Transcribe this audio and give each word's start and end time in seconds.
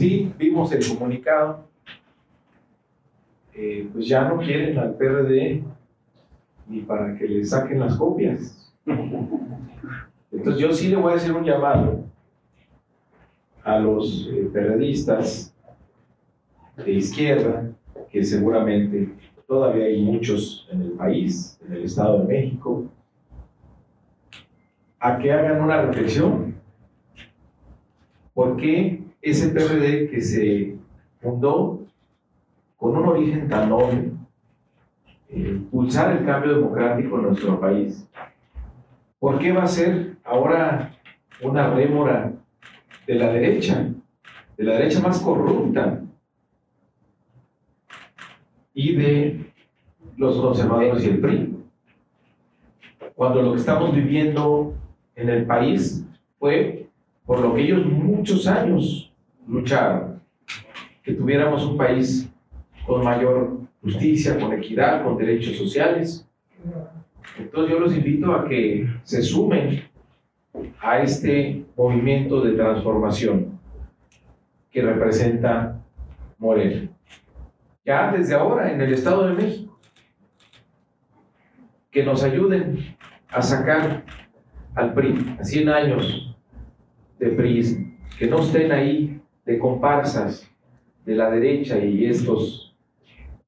Sí, 0.00 0.32
vimos 0.38 0.72
el 0.72 0.88
comunicado. 0.88 1.68
Eh, 3.52 3.86
pues 3.92 4.08
ya 4.08 4.26
no 4.26 4.38
quieren 4.38 4.78
al 4.78 4.94
PRD 4.94 5.62
ni 6.68 6.80
para 6.80 7.14
que 7.18 7.28
le 7.28 7.44
saquen 7.44 7.80
las 7.80 7.96
copias. 7.96 8.72
Entonces 10.32 10.58
yo 10.58 10.72
sí 10.72 10.88
le 10.88 10.96
voy 10.96 11.12
a 11.12 11.16
hacer 11.16 11.34
un 11.34 11.44
llamado 11.44 12.02
a 13.62 13.78
los 13.78 14.26
eh, 14.32 14.48
periodistas 14.50 15.54
de 16.78 16.92
izquierda, 16.92 17.70
que 18.10 18.24
seguramente 18.24 19.10
todavía 19.46 19.84
hay 19.84 20.00
muchos 20.00 20.66
en 20.72 20.80
el 20.80 20.92
país, 20.92 21.60
en 21.66 21.74
el 21.74 21.84
Estado 21.84 22.20
de 22.20 22.24
México, 22.24 22.86
a 24.98 25.18
que 25.18 25.30
hagan 25.30 25.60
una 25.60 25.82
reflexión. 25.82 26.54
¿Por 28.32 28.56
qué 28.56 29.09
ese 29.22 29.48
PRD 29.48 30.08
que 30.10 30.20
se 30.20 30.76
fundó 31.20 31.80
con 32.76 32.96
un 32.96 33.06
origen 33.06 33.48
tan 33.48 33.68
noble, 33.68 34.12
eh, 35.28 35.50
impulsar 35.50 36.16
el 36.16 36.24
cambio 36.24 36.54
democrático 36.54 37.16
en 37.16 37.22
nuestro 37.22 37.60
país, 37.60 38.08
¿por 39.18 39.38
qué 39.38 39.52
va 39.52 39.64
a 39.64 39.68
ser 39.68 40.16
ahora 40.24 40.92
una 41.42 41.74
rémora 41.74 42.32
de 43.06 43.14
la 43.14 43.32
derecha, 43.32 43.88
de 44.56 44.64
la 44.64 44.74
derecha 44.74 45.00
más 45.00 45.20
corrupta 45.20 46.02
y 48.74 48.94
de 48.94 49.52
los 50.16 50.36
conservadores 50.36 51.04
y 51.04 51.08
el 51.08 51.20
PRI. 51.20 51.56
Cuando 53.14 53.42
lo 53.42 53.52
que 53.52 53.58
estamos 53.58 53.94
viviendo 53.94 54.74
en 55.14 55.28
el 55.28 55.46
país 55.46 56.06
fue 56.38 56.88
por 57.26 57.40
lo 57.40 57.54
que 57.54 57.62
ellos 57.62 57.86
muchos 57.86 58.46
años 58.46 59.09
lucharon, 59.46 60.20
que 61.02 61.14
tuviéramos 61.14 61.64
un 61.64 61.76
país 61.76 62.30
con 62.86 63.04
mayor 63.04 63.60
justicia, 63.82 64.38
con 64.38 64.52
equidad, 64.52 65.04
con 65.04 65.16
derechos 65.16 65.56
sociales. 65.56 66.28
Entonces 67.38 67.70
yo 67.72 67.80
los 67.80 67.96
invito 67.96 68.32
a 68.34 68.48
que 68.48 68.88
se 69.02 69.22
sumen 69.22 69.82
a 70.80 71.00
este 71.00 71.64
movimiento 71.76 72.40
de 72.42 72.52
transformación 72.52 73.58
que 74.70 74.82
representa 74.82 75.80
Morel. 76.38 76.90
Ya 77.84 78.12
desde 78.12 78.34
ahora 78.34 78.72
en 78.72 78.80
el 78.80 78.92
Estado 78.92 79.28
de 79.28 79.34
México, 79.34 79.78
que 81.90 82.04
nos 82.04 82.22
ayuden 82.22 82.96
a 83.28 83.42
sacar 83.42 84.04
al 84.74 84.94
PRI 84.94 85.36
a 85.40 85.44
100 85.44 85.68
años 85.68 86.36
de 87.18 87.28
PRI, 87.30 87.96
que 88.18 88.26
no 88.26 88.40
estén 88.40 88.70
ahí 88.70 89.20
de 89.50 89.58
comparsas 89.58 90.48
de 91.04 91.16
la 91.16 91.28
derecha 91.28 91.76
y 91.76 92.06
estos 92.06 92.72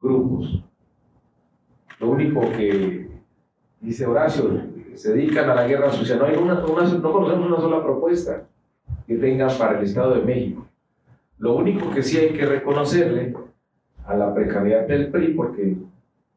grupos. 0.00 0.64
Lo 1.98 2.12
único 2.12 2.40
que 2.52 3.06
dice 3.82 4.06
Horacio, 4.06 4.62
se 4.94 5.12
dedican 5.12 5.50
a 5.50 5.54
la 5.54 5.66
guerra 5.66 5.90
sucia. 5.90 6.16
No, 6.16 6.24
hay 6.24 6.36
una, 6.36 6.54
no 6.54 7.12
conocemos 7.12 7.46
una 7.46 7.60
sola 7.60 7.84
propuesta 7.84 8.44
que 9.06 9.16
tengan 9.16 9.50
para 9.58 9.78
el 9.78 9.84
Estado 9.84 10.14
de 10.14 10.24
México. 10.24 10.66
Lo 11.36 11.56
único 11.56 11.90
que 11.90 12.02
sí 12.02 12.16
hay 12.16 12.32
que 12.32 12.46
reconocerle 12.46 13.34
a 14.06 14.16
la 14.16 14.32
precariedad 14.32 14.86
del 14.86 15.08
PRI, 15.08 15.34
porque 15.34 15.76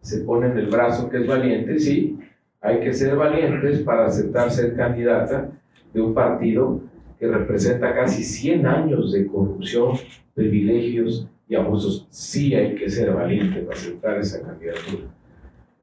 se 0.02 0.26
pone 0.26 0.48
en 0.48 0.58
el 0.58 0.68
brazo 0.68 1.10
que 1.10 1.22
es 1.22 1.28
valiente, 1.28 1.80
sí, 1.80 2.20
hay 2.60 2.82
que 2.82 2.92
ser 2.92 3.16
valientes 3.16 3.80
para 3.80 4.08
aceptar 4.08 4.52
ser 4.52 4.76
candidata 4.76 5.52
de 5.94 6.02
un 6.02 6.14
partido 6.14 6.82
que 7.20 7.28
representa 7.28 7.94
casi 7.94 8.24
100 8.24 8.66
años 8.66 9.12
de 9.12 9.28
corrupción, 9.28 9.94
privilegios 10.34 11.28
y 11.48 11.56
abusos. 11.56 12.08
Sí 12.10 12.54
hay 12.56 12.76
que 12.76 12.90
ser 12.90 13.14
valiente 13.14 13.60
para 13.62 13.78
aceptar 13.78 14.20
esa 14.20 14.42
candidatura. 14.42 15.04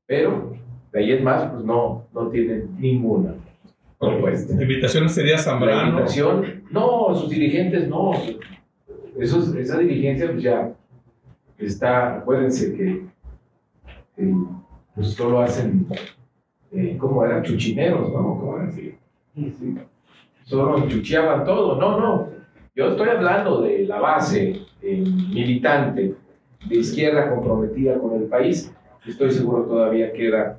Pero 0.06 0.56
de 0.92 0.98
ahí 0.98 1.12
en 1.12 1.24
más, 1.24 1.50
pues 1.50 1.64
no, 1.64 2.06
no 2.12 2.28
tienen 2.28 2.70
ninguna 2.78 3.34
propuesta. 3.98 4.54
¿La 4.56 4.62
invitación 4.62 5.08
sería 5.08 5.38
Zambrano? 5.38 5.82
La 5.82 5.88
invitación, 5.88 6.64
no, 6.70 7.14
sus 7.14 7.30
dirigentes 7.30 7.88
no. 7.88 8.12
Esos, 9.18 9.54
esa 9.54 9.78
dirigencia 9.78 10.30
pues 10.30 10.42
ya 10.42 10.72
está, 11.58 12.16
acuérdense 12.16 12.74
que 12.74 13.02
pues 14.94 15.08
solo 15.12 15.40
hacen, 15.40 15.86
eh, 16.72 16.96
como 16.98 17.24
eran 17.24 17.42
chuchineros, 17.42 18.12
¿no? 18.12 18.38
Como 18.38 18.56
eran, 18.56 18.72
sí. 18.72 18.94
Solo 20.44 20.88
chucheaban 20.88 21.44
todo, 21.44 21.76
no, 21.76 22.00
no. 22.00 22.28
Yo 22.74 22.88
estoy 22.88 23.08
hablando 23.08 23.62
de 23.62 23.86
la 23.86 24.00
base 24.00 24.60
eh, 24.82 25.04
militante 25.32 26.14
de 26.66 26.76
izquierda 26.76 27.30
comprometida 27.30 27.98
con 27.98 28.20
el 28.20 28.28
país. 28.28 28.72
Estoy 29.06 29.30
seguro 29.32 29.64
todavía 29.64 30.12
queda 30.12 30.58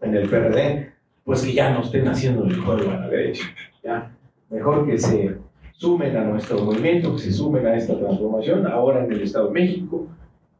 en 0.00 0.14
el 0.14 0.28
PRD, 0.28 0.92
pues 1.24 1.44
que 1.44 1.52
ya 1.52 1.72
no 1.72 1.82
estén 1.82 2.06
haciendo 2.08 2.44
el 2.44 2.56
juego 2.56 2.90
a 2.90 3.00
la 3.00 3.08
derecha. 3.08 3.44
¿ya? 3.82 4.10
Mejor 4.50 4.86
que 4.86 4.98
se 4.98 5.36
sumen 5.72 6.16
a 6.16 6.24
nuestro 6.24 6.58
movimiento, 6.58 7.12
que 7.12 7.18
se 7.18 7.32
sumen 7.32 7.66
a 7.66 7.76
esta 7.76 7.98
transformación, 7.98 8.66
ahora 8.66 9.04
en 9.04 9.12
el 9.12 9.22
Estado 9.22 9.48
de 9.48 9.52
México, 9.52 10.06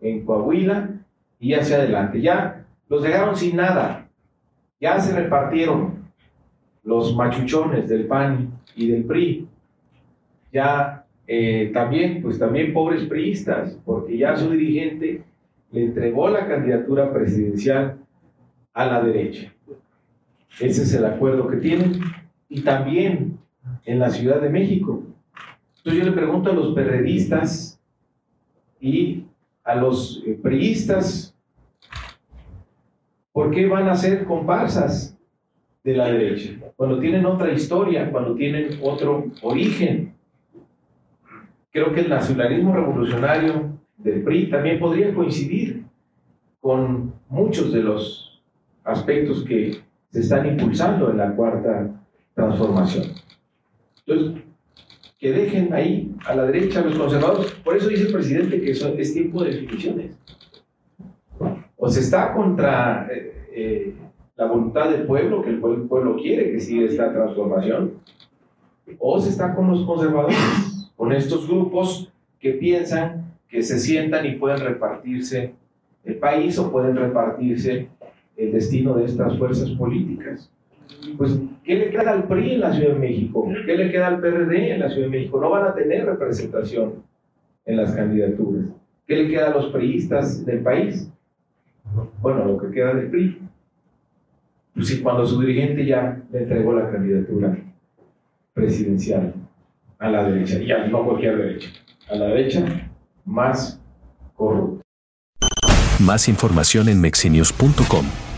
en 0.00 0.24
Coahuila 0.24 0.90
y 1.38 1.54
hacia 1.54 1.76
adelante. 1.76 2.20
Ya 2.20 2.64
los 2.88 3.02
dejaron 3.02 3.36
sin 3.36 3.56
nada, 3.56 4.08
ya 4.80 4.98
se 4.98 5.14
repartieron 5.14 6.01
los 6.84 7.14
machuchones 7.14 7.88
del 7.88 8.06
PAN 8.06 8.50
y 8.74 8.88
del 8.88 9.04
PRI. 9.04 9.46
Ya 10.52 11.06
eh, 11.26 11.70
también, 11.72 12.22
pues 12.22 12.38
también 12.38 12.72
pobres 12.72 13.04
priistas, 13.04 13.78
porque 13.84 14.18
ya 14.18 14.36
su 14.36 14.50
dirigente 14.50 15.22
le 15.70 15.84
entregó 15.84 16.28
la 16.28 16.46
candidatura 16.46 17.12
presidencial 17.12 17.98
a 18.74 18.86
la 18.86 19.02
derecha. 19.02 19.52
Ese 20.60 20.82
es 20.82 20.94
el 20.94 21.06
acuerdo 21.06 21.48
que 21.48 21.56
tienen. 21.56 22.00
Y 22.48 22.60
también 22.60 23.38
en 23.84 23.98
la 23.98 24.10
Ciudad 24.10 24.40
de 24.40 24.50
México. 24.50 25.02
Entonces 25.78 26.02
yo 26.02 26.10
le 26.10 26.16
pregunto 26.16 26.50
a 26.50 26.54
los 26.54 26.74
perredistas 26.74 27.80
y 28.80 29.24
a 29.64 29.74
los 29.76 30.22
eh, 30.26 30.38
priistas, 30.42 31.34
¿por 33.32 33.50
qué 33.50 33.66
van 33.66 33.88
a 33.88 33.94
ser 33.94 34.24
comparsas 34.24 35.16
de 35.84 35.96
la 35.96 36.10
derecha? 36.10 36.52
Cuando 36.76 36.98
tienen 36.98 37.26
otra 37.26 37.52
historia, 37.52 38.10
cuando 38.10 38.34
tienen 38.34 38.78
otro 38.82 39.26
origen. 39.42 40.14
Creo 41.70 41.92
que 41.92 42.00
el 42.00 42.08
nacionalismo 42.08 42.74
revolucionario 42.74 43.78
del 43.96 44.22
PRI 44.22 44.50
también 44.50 44.78
podría 44.78 45.14
coincidir 45.14 45.84
con 46.60 47.14
muchos 47.28 47.72
de 47.72 47.82
los 47.82 48.42
aspectos 48.84 49.44
que 49.44 49.78
se 50.10 50.20
están 50.20 50.46
impulsando 50.46 51.10
en 51.10 51.16
la 51.16 51.34
cuarta 51.34 51.90
transformación. 52.34 53.06
Entonces, 54.06 54.42
que 55.18 55.32
dejen 55.32 55.72
ahí 55.72 56.14
a 56.26 56.34
la 56.34 56.44
derecha 56.46 56.80
a 56.80 56.82
los 56.82 56.98
conservadores. 56.98 57.52
Por 57.52 57.76
eso 57.76 57.88
dice 57.88 58.06
el 58.06 58.12
presidente 58.12 58.60
que 58.60 58.72
eso 58.72 58.88
es 58.98 59.14
tiempo 59.14 59.44
de 59.44 59.52
definiciones. 59.52 60.16
O 61.76 61.88
se 61.88 62.00
está 62.00 62.32
contra 62.32 63.08
eh, 63.10 63.48
eh, 63.54 63.94
la 64.42 64.48
voluntad 64.48 64.90
del 64.90 65.04
pueblo, 65.04 65.40
que 65.40 65.50
el 65.50 65.60
pueblo, 65.60 66.16
quiere 66.16 66.50
que 66.50 66.58
siga 66.58 66.86
esta 66.86 67.12
transformación, 67.12 67.92
o 68.98 69.20
se 69.20 69.30
está 69.30 69.54
con 69.54 69.70
los 69.70 69.84
conservadores, 69.84 70.90
con 70.96 71.12
estos 71.12 71.46
grupos 71.46 72.12
que 72.40 72.50
piensan 72.52 73.36
que 73.48 73.62
se 73.62 73.78
sientan 73.78 74.26
y 74.26 74.32
pueden 74.36 74.60
repartirse 74.60 75.54
el 76.04 76.16
país 76.16 76.58
o 76.58 76.72
pueden 76.72 76.96
repartirse 76.96 77.88
el 78.36 78.52
destino 78.52 78.94
de 78.94 79.04
estas 79.04 79.38
fuerzas 79.38 79.70
políticas. 79.70 80.50
Pues, 81.16 81.38
¿qué 81.62 81.76
le 81.76 81.90
queda 81.90 82.12
al 82.12 82.24
PRI 82.24 82.54
en 82.54 82.60
la 82.60 82.72
Ciudad 82.72 82.94
de 82.94 82.98
México? 82.98 83.48
¿Qué 83.64 83.76
le 83.76 83.92
queda 83.92 84.08
al 84.08 84.20
PRD 84.20 84.72
en 84.72 84.80
la 84.80 84.88
Ciudad 84.88 85.06
de 85.06 85.18
México? 85.18 85.40
No 85.40 85.50
van 85.50 85.66
a 85.66 85.74
tener 85.74 86.04
representación 86.06 86.94
en 87.64 87.76
las 87.76 87.94
candidaturas. 87.94 88.66
¿Qué 89.06 89.16
le 89.16 89.28
queda 89.28 89.52
a 89.52 89.54
los 89.54 89.66
priistas 89.66 90.44
del 90.44 90.60
país? 90.60 91.08
Bueno, 92.20 92.44
lo 92.44 92.58
que 92.58 92.70
queda 92.70 92.94
del 92.94 93.08
PRI. 93.08 93.38
Sí, 94.82 95.00
cuando 95.00 95.26
su 95.26 95.40
dirigente 95.40 95.84
ya 95.84 96.20
le 96.32 96.40
entregó 96.40 96.74
la 96.74 96.90
candidatura 96.90 97.56
presidencial 98.52 99.34
a 99.98 100.10
la 100.10 100.24
derecha, 100.24 100.58
ya 100.58 100.86
no 100.86 101.04
cualquier 101.04 101.36
derecha, 101.36 101.70
a 102.10 102.16
la 102.16 102.26
derecha 102.26 102.90
más 103.24 103.80
corrupta. 104.34 104.82
Más 106.00 106.28
información 106.28 106.88
en 106.88 107.00
mexinews.com. 107.00 108.31